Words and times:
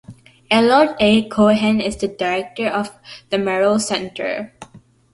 Eliot 0.49 0.95
A. 0.99 1.29
Cohen 1.29 1.79
is 1.79 1.95
the 1.95 2.07
director 2.07 2.65
of 2.67 2.91
the 3.29 3.37
Merrill 3.37 3.77
Center. 3.79 4.51